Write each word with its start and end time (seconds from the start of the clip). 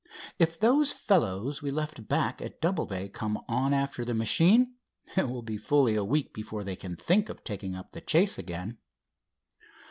If 0.39 0.59
those 0.59 0.91
fellows 0.93 1.61
we 1.61 1.69
left 1.69 2.07
back 2.07 2.41
at 2.41 2.59
Doubleday 2.59 3.07
come 3.09 3.39
on 3.47 3.71
after 3.71 4.03
the 4.03 4.15
machine, 4.15 4.73
it 5.15 5.29
will 5.29 5.43
be 5.43 5.57
fully 5.59 5.93
a 5.93 6.03
week 6.03 6.33
before 6.33 6.63
they 6.63 6.75
can 6.75 6.95
think 6.95 7.29
of 7.29 7.43
taking 7.43 7.75
up 7.75 7.91
the 7.91 8.01
chase 8.01 8.39
again." 8.39 8.79